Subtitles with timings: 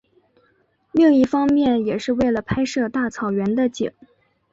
[0.93, 3.91] 另一方面也是为了拍摄大草原的景。